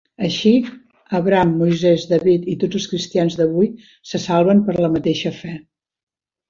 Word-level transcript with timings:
Així, 0.27 0.51
Abraham, 1.19 1.51
Moisès, 1.59 2.07
David 2.13 2.49
i 2.55 2.57
tots 2.65 2.81
els 2.81 2.89
cristians 2.95 3.39
d'avui 3.43 3.71
se 4.13 4.25
salven 4.27 4.67
per 4.71 4.81
la 4.83 4.93
mateixa 4.97 5.39
fe. 5.43 5.59